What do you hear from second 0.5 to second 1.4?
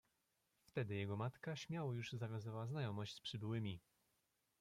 Wtedy jego